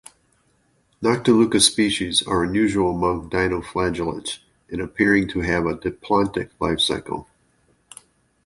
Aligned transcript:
"Noctiluca" 1.03 1.61
species 1.61 2.23
are 2.25 2.41
unusual 2.43 2.89
among 2.89 3.29
dinoflagellates 3.29 4.39
in 4.67 4.81
appearing 4.81 5.27
to 5.27 5.41
have 5.41 5.67
a 5.67 5.75
diplontic 5.75 6.49
life 6.59 6.79
cycle. 6.79 7.27